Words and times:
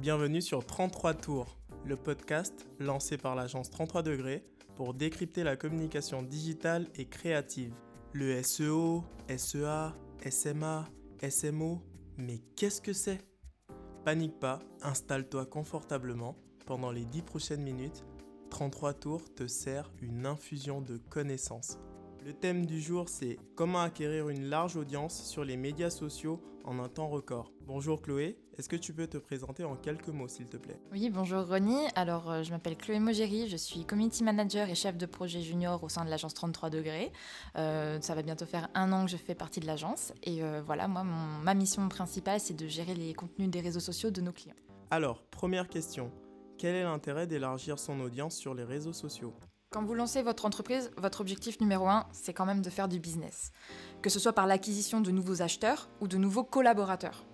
Bienvenue 0.00 0.40
sur 0.40 0.64
33 0.64 1.14
Tours, 1.14 1.58
le 1.84 1.96
podcast 1.96 2.68
lancé 2.78 3.18
par 3.18 3.34
l'agence 3.34 3.68
33 3.68 4.02
degrés 4.04 4.44
pour 4.76 4.94
décrypter 4.94 5.42
la 5.42 5.56
communication 5.56 6.22
digitale 6.22 6.86
et 6.94 7.06
créative. 7.06 7.74
Le 8.12 8.40
SEO, 8.44 9.02
SEA, 9.36 9.92
SMA, 10.30 10.88
SMO, 11.28 11.82
mais 12.16 12.38
qu'est-ce 12.54 12.80
que 12.80 12.92
c'est? 12.92 13.18
Panique 14.04 14.38
pas, 14.38 14.60
installe-toi 14.82 15.46
confortablement. 15.46 16.36
Pendant 16.64 16.92
les 16.92 17.04
10 17.04 17.22
prochaines 17.22 17.62
minutes, 17.62 18.04
33 18.50 18.94
Tours 18.94 19.34
te 19.34 19.48
sert 19.48 19.90
une 20.00 20.26
infusion 20.26 20.80
de 20.80 20.96
connaissances. 20.96 21.78
Le 22.24 22.32
thème 22.34 22.66
du 22.66 22.80
jour, 22.80 23.08
c'est 23.08 23.36
comment 23.56 23.80
acquérir 23.80 24.28
une 24.28 24.44
large 24.44 24.76
audience 24.76 25.24
sur 25.24 25.44
les 25.44 25.56
médias 25.56 25.90
sociaux 25.90 26.40
en 26.64 26.78
un 26.78 26.88
temps 26.88 27.08
record. 27.08 27.52
Bonjour 27.66 28.00
Chloé, 28.00 28.38
est-ce 28.58 28.68
que 28.68 28.76
tu 28.76 28.92
peux 28.92 29.06
te 29.06 29.18
présenter 29.18 29.62
en 29.62 29.76
quelques 29.76 30.08
mots 30.08 30.26
s'il 30.26 30.46
te 30.46 30.56
plaît? 30.56 30.80
Oui, 30.90 31.10
bonjour 31.10 31.46
Ronnie. 31.46 31.86
Alors, 31.94 32.28
euh, 32.28 32.42
je 32.42 32.50
m'appelle 32.50 32.76
Chloé 32.76 32.98
Mogéry, 32.98 33.48
je 33.48 33.56
suis 33.56 33.84
community 33.84 34.24
manager 34.24 34.68
et 34.68 34.74
chef 34.74 34.96
de 34.96 35.06
projet 35.06 35.40
junior 35.40 35.84
au 35.84 35.88
sein 35.88 36.04
de 36.04 36.10
l'agence 36.10 36.34
33 36.34 36.68
degrés. 36.68 37.12
Euh, 37.56 38.00
ça 38.00 38.16
va 38.16 38.22
bientôt 38.22 38.46
faire 38.46 38.68
un 38.74 38.90
an 38.92 39.04
que 39.04 39.12
je 39.12 39.16
fais 39.16 39.36
partie 39.36 39.60
de 39.60 39.66
l'agence. 39.66 40.12
Et 40.24 40.42
euh, 40.42 40.60
voilà, 40.66 40.88
moi, 40.88 41.04
ma 41.04 41.54
mission 41.54 41.88
principale, 41.88 42.40
c'est 42.40 42.54
de 42.54 42.66
gérer 42.66 42.94
les 42.94 43.14
contenus 43.14 43.48
des 43.48 43.60
réseaux 43.60 43.78
sociaux 43.78 44.10
de 44.10 44.20
nos 44.20 44.32
clients. 44.32 44.56
Alors, 44.90 45.22
première 45.30 45.68
question. 45.68 46.10
Quel 46.58 46.74
est 46.74 46.82
l'intérêt 46.82 47.28
d'élargir 47.28 47.78
son 47.78 48.00
audience 48.00 48.34
sur 48.34 48.54
les 48.54 48.64
réseaux 48.64 48.92
sociaux? 48.92 49.34
Quand 49.70 49.84
vous 49.84 49.94
lancez 49.94 50.22
votre 50.22 50.46
entreprise, 50.46 50.90
votre 50.96 51.20
objectif 51.20 51.60
numéro 51.60 51.86
un, 51.86 52.06
c'est 52.10 52.32
quand 52.32 52.46
même 52.46 52.62
de 52.62 52.70
faire 52.70 52.88
du 52.88 52.98
business. 52.98 53.52
Que 54.02 54.10
ce 54.10 54.18
soit 54.18 54.32
par 54.32 54.48
l'acquisition 54.48 55.00
de 55.00 55.12
nouveaux 55.12 55.42
acheteurs 55.42 55.90
ou 56.00 56.08
de 56.08 56.16
nouveaux 56.16 56.42
collaborateurs. 56.42 57.27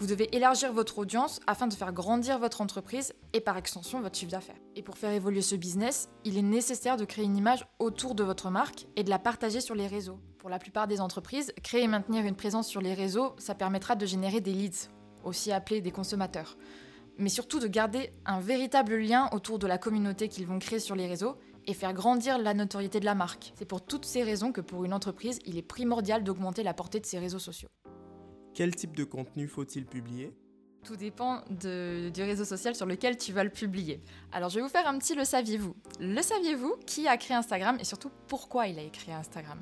Vous 0.00 0.08
devez 0.08 0.34
élargir 0.34 0.72
votre 0.72 0.98
audience 0.98 1.40
afin 1.46 1.68
de 1.68 1.72
faire 1.72 1.92
grandir 1.92 2.38
votre 2.38 2.60
entreprise 2.60 3.14
et 3.32 3.40
par 3.40 3.56
extension 3.56 4.00
votre 4.00 4.18
chiffre 4.18 4.32
d'affaires. 4.32 4.58
Et 4.74 4.82
pour 4.82 4.98
faire 4.98 5.12
évoluer 5.12 5.40
ce 5.40 5.54
business, 5.54 6.08
il 6.24 6.36
est 6.36 6.42
nécessaire 6.42 6.96
de 6.96 7.04
créer 7.04 7.24
une 7.24 7.36
image 7.36 7.64
autour 7.78 8.14
de 8.14 8.24
votre 8.24 8.50
marque 8.50 8.86
et 8.96 9.04
de 9.04 9.10
la 9.10 9.20
partager 9.20 9.60
sur 9.60 9.76
les 9.76 9.86
réseaux. 9.86 10.18
Pour 10.38 10.50
la 10.50 10.58
plupart 10.58 10.88
des 10.88 11.00
entreprises, 11.00 11.54
créer 11.62 11.84
et 11.84 11.88
maintenir 11.88 12.26
une 12.26 12.34
présence 12.34 12.66
sur 12.66 12.80
les 12.80 12.92
réseaux, 12.92 13.34
ça 13.38 13.54
permettra 13.54 13.94
de 13.94 14.04
générer 14.04 14.40
des 14.40 14.52
leads, 14.52 14.90
aussi 15.22 15.52
appelés 15.52 15.80
des 15.80 15.92
consommateurs. 15.92 16.58
Mais 17.16 17.28
surtout 17.28 17.60
de 17.60 17.68
garder 17.68 18.10
un 18.26 18.40
véritable 18.40 18.96
lien 18.96 19.30
autour 19.32 19.60
de 19.60 19.68
la 19.68 19.78
communauté 19.78 20.28
qu'ils 20.28 20.46
vont 20.46 20.58
créer 20.58 20.80
sur 20.80 20.96
les 20.96 21.06
réseaux 21.06 21.36
et 21.66 21.72
faire 21.72 21.94
grandir 21.94 22.36
la 22.36 22.52
notoriété 22.52 22.98
de 22.98 23.04
la 23.04 23.14
marque. 23.14 23.52
C'est 23.54 23.64
pour 23.64 23.80
toutes 23.80 24.04
ces 24.04 24.24
raisons 24.24 24.50
que 24.50 24.60
pour 24.60 24.84
une 24.84 24.92
entreprise, 24.92 25.38
il 25.46 25.56
est 25.56 25.62
primordial 25.62 26.24
d'augmenter 26.24 26.64
la 26.64 26.74
portée 26.74 26.98
de 26.98 27.06
ses 27.06 27.20
réseaux 27.20 27.38
sociaux. 27.38 27.68
Quel 28.54 28.72
type 28.74 28.94
de 28.94 29.02
contenu 29.02 29.48
faut-il 29.48 29.84
publier? 29.84 30.32
Tout 30.84 30.94
dépend 30.94 31.42
du 31.50 32.22
réseau 32.22 32.44
social 32.44 32.76
sur 32.76 32.86
lequel 32.86 33.16
tu 33.16 33.32
vas 33.32 33.42
le 33.42 33.50
publier. 33.50 34.00
Alors 34.30 34.48
je 34.48 34.56
vais 34.56 34.62
vous 34.62 34.68
faire 34.68 34.86
un 34.86 34.96
petit 34.98 35.16
le 35.16 35.24
saviez-vous? 35.24 35.74
Le 35.98 36.22
saviez-vous? 36.22 36.76
Qui 36.86 37.08
a 37.08 37.16
créé 37.16 37.36
Instagram? 37.36 37.78
Et 37.80 37.84
surtout 37.84 38.10
pourquoi 38.28 38.68
il 38.68 38.78
a 38.78 38.88
créé 38.90 39.12
Instagram? 39.12 39.60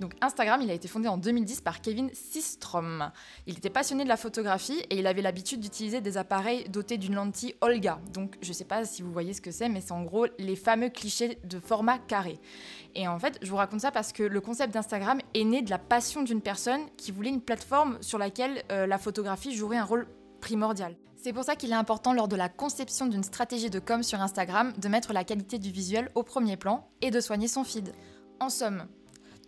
Donc 0.00 0.14
Instagram, 0.20 0.60
il 0.62 0.70
a 0.70 0.74
été 0.74 0.88
fondé 0.88 1.08
en 1.08 1.16
2010 1.16 1.60
par 1.60 1.80
Kevin 1.80 2.10
Systrom. 2.12 3.10
Il 3.46 3.56
était 3.56 3.70
passionné 3.70 4.04
de 4.04 4.08
la 4.08 4.16
photographie 4.16 4.80
et 4.90 4.98
il 4.98 5.06
avait 5.06 5.22
l'habitude 5.22 5.60
d'utiliser 5.60 6.00
des 6.00 6.16
appareils 6.16 6.68
dotés 6.68 6.98
d'une 6.98 7.14
lentille 7.14 7.54
Olga. 7.60 8.00
Donc 8.12 8.36
je 8.42 8.48
ne 8.48 8.54
sais 8.54 8.64
pas 8.64 8.84
si 8.84 9.02
vous 9.02 9.12
voyez 9.12 9.32
ce 9.32 9.40
que 9.40 9.50
c'est, 9.50 9.68
mais 9.68 9.80
c'est 9.80 9.92
en 9.92 10.02
gros 10.02 10.26
les 10.38 10.56
fameux 10.56 10.88
clichés 10.88 11.38
de 11.44 11.58
format 11.60 11.98
carré. 11.98 12.38
Et 12.94 13.08
en 13.08 13.18
fait, 13.18 13.38
je 13.42 13.50
vous 13.50 13.56
raconte 13.56 13.80
ça 13.80 13.90
parce 13.90 14.12
que 14.12 14.22
le 14.22 14.40
concept 14.40 14.74
d'Instagram 14.74 15.18
est 15.34 15.44
né 15.44 15.62
de 15.62 15.70
la 15.70 15.78
passion 15.78 16.22
d'une 16.22 16.42
personne 16.42 16.82
qui 16.96 17.12
voulait 17.12 17.30
une 17.30 17.40
plateforme 17.40 17.98
sur 18.00 18.18
laquelle 18.18 18.62
euh, 18.70 18.86
la 18.86 18.98
photographie 18.98 19.54
jouerait 19.54 19.78
un 19.78 19.84
rôle 19.84 20.06
primordial. 20.40 20.96
C'est 21.16 21.32
pour 21.32 21.44
ça 21.44 21.54
qu'il 21.54 21.70
est 21.70 21.76
important 21.76 22.12
lors 22.12 22.26
de 22.26 22.34
la 22.34 22.48
conception 22.48 23.06
d'une 23.06 23.22
stratégie 23.22 23.70
de 23.70 23.78
com 23.78 24.02
sur 24.02 24.20
Instagram 24.20 24.72
de 24.76 24.88
mettre 24.88 25.12
la 25.12 25.22
qualité 25.22 25.58
du 25.60 25.70
visuel 25.70 26.10
au 26.16 26.24
premier 26.24 26.56
plan 26.56 26.88
et 27.00 27.12
de 27.12 27.20
soigner 27.20 27.46
son 27.46 27.62
feed. 27.62 27.92
En 28.40 28.48
somme, 28.48 28.88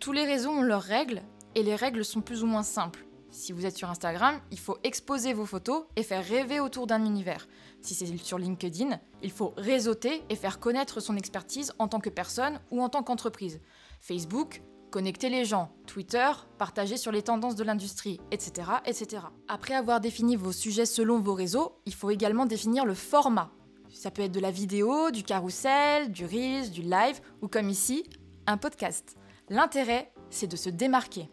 tous 0.05 0.11
les 0.11 0.25
réseaux 0.25 0.51
ont 0.51 0.61
leurs 0.61 0.83
règles 0.83 1.23
et 1.55 1.63
les 1.63 1.75
règles 1.75 2.05
sont 2.05 2.21
plus 2.21 2.43
ou 2.43 2.45
moins 2.45 2.61
simples. 2.61 3.07
Si 3.31 3.51
vous 3.51 3.65
êtes 3.65 3.75
sur 3.75 3.89
Instagram, 3.89 4.39
il 4.51 4.59
faut 4.59 4.77
exposer 4.83 5.33
vos 5.33 5.47
photos 5.47 5.85
et 5.95 6.03
faire 6.03 6.23
rêver 6.23 6.59
autour 6.59 6.85
d'un 6.85 7.03
univers. 7.03 7.47
Si 7.81 7.95
c'est 7.95 8.05
sur 8.17 8.37
LinkedIn, 8.37 8.99
il 9.23 9.31
faut 9.31 9.55
réseauter 9.57 10.21
et 10.29 10.35
faire 10.35 10.59
connaître 10.59 10.99
son 10.99 11.17
expertise 11.17 11.73
en 11.79 11.87
tant 11.87 11.99
que 11.99 12.11
personne 12.11 12.59
ou 12.69 12.83
en 12.83 12.89
tant 12.89 13.01
qu'entreprise. 13.01 13.61
Facebook, 13.99 14.61
connecter 14.91 15.29
les 15.29 15.43
gens. 15.43 15.71
Twitter, 15.87 16.29
partager 16.59 16.97
sur 16.97 17.11
les 17.11 17.23
tendances 17.23 17.55
de 17.55 17.63
l'industrie, 17.63 18.21
etc., 18.29 18.73
etc. 18.85 19.23
Après 19.47 19.73
avoir 19.73 20.01
défini 20.01 20.35
vos 20.35 20.51
sujets 20.51 20.85
selon 20.85 21.19
vos 21.19 21.33
réseaux, 21.33 21.79
il 21.87 21.95
faut 21.95 22.11
également 22.11 22.45
définir 22.45 22.85
le 22.85 22.93
format. 22.93 23.49
Ça 23.91 24.11
peut 24.11 24.21
être 24.21 24.31
de 24.31 24.39
la 24.39 24.51
vidéo, 24.51 25.09
du 25.09 25.23
carrousel, 25.23 26.11
du 26.11 26.27
reels, 26.27 26.69
du 26.69 26.83
live 26.83 27.19
ou 27.41 27.47
comme 27.47 27.69
ici, 27.69 28.03
un 28.45 28.57
podcast. 28.57 29.15
L'intérêt, 29.49 30.11
c'est 30.31 30.47
de 30.47 30.55
se 30.55 30.69
démarquer. 30.69 31.29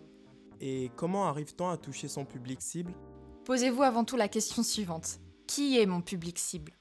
Et 0.61 0.91
comment 0.97 1.29
arrive-t-on 1.29 1.71
à 1.71 1.79
toucher 1.79 2.09
son 2.09 2.27
public 2.27 2.61
cible? 2.61 2.93
Posez-vous 3.47 3.83
avant 3.83 4.05
tout 4.05 4.17
la 4.17 4.29
question 4.29 4.63
suivante. 4.63 5.19
Qui 5.47 5.79
est 5.81 5.87
mon 5.87 6.03
public 6.03 6.39
cible? 6.39 6.73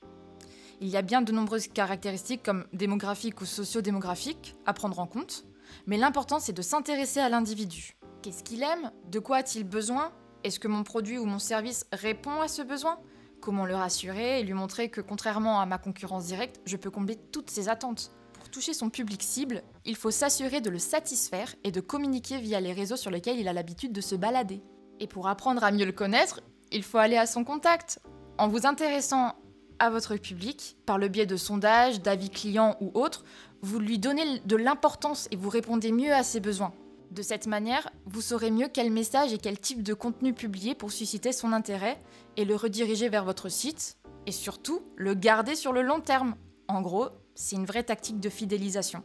Il 0.82 0.90
y 0.90 0.98
a 0.98 1.02
bien 1.02 1.22
de 1.22 1.32
nombreuses 1.32 1.70
caractéristiques 1.70 2.44
comme 2.44 2.66
démographiques 2.74 3.40
ou 3.40 3.46
sociodémographiques 3.46 4.56
à 4.66 4.74
prendre 4.74 5.00
en 5.00 5.08
compte, 5.08 5.46
mais 5.88 5.98
l'important 5.98 6.40
c'est 6.40 6.52
de 6.52 6.62
s'intéresser 6.62 7.22
à 7.22 7.30
l'individu. 7.30 7.96
Qu'est-ce 8.22 8.44
qu'il 8.44 8.62
aime? 8.62 8.92
De 9.10 9.20
quoi 9.20 9.38
a-t-il 9.38 9.64
besoin? 9.64 10.12
Est-ce 10.44 10.60
que 10.60 10.68
mon 10.68 10.84
produit 10.84 11.18
ou 11.18 11.26
mon 11.26 11.40
service 11.40 11.86
répond 11.94 12.42
à 12.42 12.50
ce 12.50 12.62
besoin? 12.62 13.00
Comment 13.40 13.66
le 13.66 13.76
rassurer 13.76 14.42
et 14.42 14.44
lui 14.44 14.54
montrer 14.54 14.90
que 14.90 15.02
contrairement 15.02 15.62
à 15.62 15.66
ma 15.66 15.78
concurrence 15.78 16.26
directe, 16.26 16.60
je 16.66 16.76
peux 16.76 16.92
combler 16.92 17.16
toutes 17.16 17.50
ses 17.50 17.70
attentes? 17.70 18.12
Toucher 18.52 18.74
son 18.74 18.90
public 18.90 19.24
cible, 19.24 19.64
il 19.86 19.96
faut 19.96 20.12
s'assurer 20.12 20.62
de 20.62 20.70
le 20.70 20.78
satisfaire 20.78 21.56
et 21.64 21.72
de 21.72 21.82
communiquer 21.82 22.38
via 22.38 22.60
les 22.60 22.74
réseaux 22.74 22.98
sur 22.98 23.10
lesquels 23.10 23.40
il 23.40 23.48
a 23.48 23.54
l'habitude 23.54 23.94
de 23.94 24.02
se 24.02 24.16
balader. 24.16 24.62
Et 25.00 25.08
pour 25.08 25.28
apprendre 25.28 25.64
à 25.64 25.72
mieux 25.72 25.86
le 25.86 25.92
connaître, 25.92 26.42
il 26.72 26.84
faut 26.84 27.00
aller 27.00 27.18
à 27.18 27.26
son 27.26 27.44
contact. 27.44 28.00
En 28.38 28.48
vous 28.48 28.68
intéressant 28.68 29.34
à 29.80 29.90
votre 29.90 30.16
public, 30.18 30.78
par 30.86 31.00
le 31.00 31.08
biais 31.08 31.26
de 31.26 31.38
sondages, 31.38 32.02
d'avis 32.02 32.30
clients 32.30 32.78
ou 32.82 32.92
autres, 32.94 33.24
vous 33.64 33.80
lui 33.80 33.98
donnez 33.98 34.40
de 34.46 34.56
l'importance 34.56 35.28
et 35.32 35.36
vous 35.36 35.50
répondez 35.50 35.92
mieux 35.92 36.14
à 36.14 36.22
ses 36.22 36.40
besoins. 36.40 36.74
De 37.10 37.24
cette 37.24 37.48
manière, 37.48 37.90
vous 38.06 38.22
saurez 38.22 38.52
mieux 38.52 38.70
quel 38.72 38.92
message 38.92 39.34
et 39.34 39.38
quel 39.38 39.60
type 39.60 39.84
de 39.84 39.94
contenu 39.94 40.34
publier 40.34 40.76
pour 40.76 40.92
susciter 40.92 41.32
son 41.32 41.52
intérêt 41.52 42.02
et 42.38 42.46
le 42.46 42.56
rediriger 42.56 43.10
vers 43.10 43.26
votre 43.26 43.50
site, 43.50 43.98
et 44.28 44.32
surtout 44.32 44.82
le 44.96 45.14
garder 45.14 45.56
sur 45.56 45.74
le 45.74 45.82
long 45.82 46.00
terme. 46.00 46.36
En 46.72 46.82
gros, 46.82 47.10
c'est 47.36 47.58
une 47.58 47.66
vraie 47.66 47.84
tactique 47.84 48.22
de 48.22 48.30
fidélisation. 48.30 49.04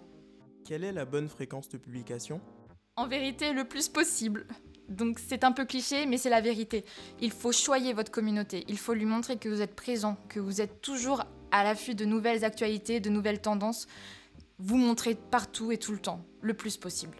Quelle 0.65 0.85
est 0.85 0.93
la 0.93 1.05
bonne 1.05 1.27
fréquence 1.27 1.69
de 1.69 1.79
publication? 1.79 2.41
En 2.95 3.09
vérité, 3.09 3.53
le 3.53 3.65
plus 3.65 3.89
possible. 3.89 4.47
Donc 4.89 5.19
c'est 5.19 5.43
un 5.43 5.51
peu 5.51 5.65
cliché, 5.65 6.07
mais 6.07 6.17
c'est 6.17 6.31
la 6.31 6.41
vérité. 6.41 6.85
Il 7.21 7.33
faut 7.33 7.51
choyer 7.51 7.93
votre 7.93 8.13
communauté, 8.13 8.65
il 8.69 8.79
faut 8.79 8.95
lui 8.95 9.05
montrer 9.05 9.37
que 9.37 9.49
vous 9.49 9.63
êtes 9.63 9.75
présent, 9.75 10.17
que 10.29 10.39
vous 10.39 10.61
êtes 10.61 10.81
toujours 10.81 11.25
à 11.51 11.65
l'affût 11.65 11.97
de 11.97 12.05
nouvelles 12.05 12.45
actualités, 12.45 13.01
de 13.01 13.11
nouvelles 13.11 13.41
tendances. 13.41 13.89
Vous 14.61 14.77
montrez 14.77 15.17
partout 15.17 15.73
et 15.73 15.77
tout 15.77 15.91
le 15.91 15.99
temps, 15.99 16.25
le 16.43 16.55
plus 16.55 16.77
possible. 16.77 17.17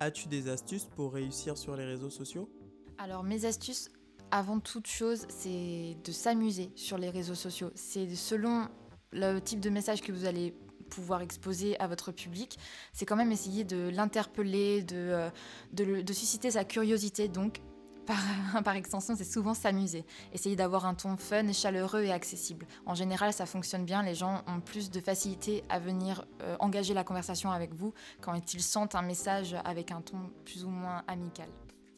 As-tu 0.00 0.28
des 0.28 0.50
astuces 0.50 0.84
pour 0.84 1.14
réussir 1.14 1.56
sur 1.56 1.76
les 1.76 1.86
réseaux 1.86 2.10
sociaux? 2.10 2.50
Alors 2.98 3.24
mes 3.24 3.46
astuces, 3.46 3.90
avant 4.30 4.60
toute 4.60 4.86
chose, 4.86 5.24
c'est 5.30 5.96
de 6.04 6.12
s'amuser 6.12 6.72
sur 6.74 6.98
les 6.98 7.08
réseaux 7.08 7.34
sociaux. 7.34 7.70
C'est 7.74 8.14
selon 8.14 8.68
le 9.12 9.38
type 9.40 9.60
de 9.60 9.70
message 9.70 10.00
que 10.02 10.12
vous 10.12 10.24
allez 10.24 10.54
pouvoir 10.88 11.20
exposer 11.22 11.78
à 11.80 11.86
votre 11.86 12.12
public, 12.12 12.58
c'est 12.92 13.06
quand 13.06 13.16
même 13.16 13.32
essayer 13.32 13.64
de 13.64 13.88
l'interpeller, 13.88 14.82
de, 14.82 14.96
euh, 14.96 15.30
de, 15.72 16.12
susciter 16.12 16.50
sa 16.50 16.64
curiosité. 16.64 17.28
Donc, 17.28 17.60
par, 18.06 18.18
par 18.64 18.74
extension, 18.74 19.14
c'est 19.14 19.24
souvent 19.24 19.54
s'amuser. 19.54 20.04
Essayer 20.32 20.56
d'avoir 20.56 20.86
un 20.86 20.94
ton 20.94 21.16
fun, 21.16 21.52
chaleureux 21.52 22.02
et 22.02 22.12
accessible. 22.12 22.66
En 22.86 22.94
général, 22.94 23.32
ça 23.32 23.46
fonctionne 23.46 23.84
bien. 23.84 24.02
Les 24.02 24.14
gens 24.14 24.42
ont 24.46 24.60
plus 24.60 24.90
de 24.90 25.00
facilité 25.00 25.62
à 25.68 25.78
venir 25.78 26.24
euh, 26.42 26.56
engager 26.58 26.94
la 26.94 27.04
conversation 27.04 27.50
avec 27.50 27.74
vous 27.74 27.92
quand 28.20 28.54
ils 28.54 28.62
sentent 28.62 28.94
un 28.94 29.02
message 29.02 29.54
avec 29.64 29.92
un 29.92 30.00
ton 30.00 30.30
plus 30.44 30.64
ou 30.64 30.70
moins 30.70 31.04
amical. 31.06 31.48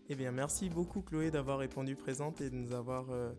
Eh 0.08 0.16
bien, 0.16 0.32
merci 0.32 0.68
beaucoup 0.68 1.02
Chloé 1.02 1.30
d'avoir 1.30 1.58
répondu 1.58 1.94
présente 1.94 2.40
et 2.40 2.50
de 2.50 2.56
nous 2.56 2.72
avoir... 2.72 3.10
Euh, 3.10 3.32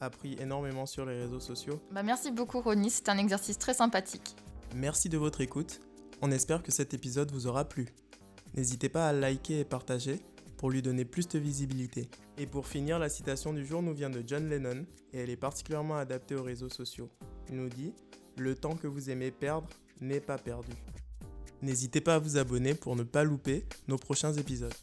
appris 0.00 0.36
énormément 0.40 0.86
sur 0.86 1.04
les 1.06 1.18
réseaux 1.20 1.40
sociaux. 1.40 1.80
Bah 1.92 2.02
merci 2.02 2.30
beaucoup 2.30 2.60
Ronnie, 2.60 2.90
c'est 2.90 3.08
un 3.08 3.18
exercice 3.18 3.58
très 3.58 3.74
sympathique. 3.74 4.36
Merci 4.74 5.08
de 5.08 5.18
votre 5.18 5.40
écoute. 5.40 5.80
On 6.22 6.30
espère 6.30 6.62
que 6.62 6.72
cet 6.72 6.94
épisode 6.94 7.30
vous 7.32 7.46
aura 7.46 7.64
plu. 7.64 7.86
N'hésitez 8.54 8.88
pas 8.88 9.08
à 9.08 9.12
liker 9.12 9.60
et 9.60 9.64
partager 9.64 10.20
pour 10.56 10.70
lui 10.70 10.82
donner 10.82 11.04
plus 11.04 11.28
de 11.28 11.38
visibilité. 11.38 12.10
Et 12.36 12.46
pour 12.46 12.66
finir, 12.66 12.98
la 12.98 13.08
citation 13.08 13.52
du 13.52 13.64
jour 13.64 13.82
nous 13.82 13.94
vient 13.94 14.10
de 14.10 14.22
John 14.26 14.48
Lennon 14.48 14.84
et 15.12 15.20
elle 15.20 15.30
est 15.30 15.36
particulièrement 15.36 15.96
adaptée 15.96 16.34
aux 16.34 16.42
réseaux 16.42 16.68
sociaux. 16.68 17.08
Il 17.48 17.56
nous 17.56 17.68
dit 17.68 17.94
Le 18.36 18.54
temps 18.54 18.76
que 18.76 18.86
vous 18.86 19.10
aimez 19.10 19.30
perdre 19.30 19.68
n'est 20.00 20.20
pas 20.20 20.38
perdu. 20.38 20.72
N'hésitez 21.62 22.00
pas 22.00 22.14
à 22.14 22.18
vous 22.18 22.36
abonner 22.36 22.74
pour 22.74 22.96
ne 22.96 23.02
pas 23.02 23.24
louper 23.24 23.64
nos 23.88 23.96
prochains 23.96 24.32
épisodes. 24.32 24.74